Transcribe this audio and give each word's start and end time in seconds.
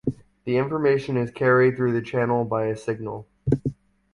The 0.45 0.57
information 0.57 1.15
is 1.15 1.29
carried 1.29 1.75
through 1.77 1.91
the 1.93 2.01
channel 2.01 2.43
by 2.43 2.65
a 2.65 2.75
signal. 2.75 3.27